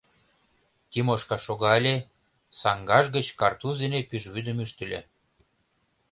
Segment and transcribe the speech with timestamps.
[0.91, 1.95] Тимошка шогале,
[2.61, 4.99] саҥгаж гыч картуз дене пӱжвӱдым ӱштыльӧ.